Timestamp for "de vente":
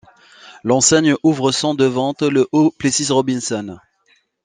1.75-2.23